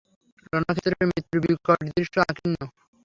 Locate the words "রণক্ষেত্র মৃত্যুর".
0.47-1.39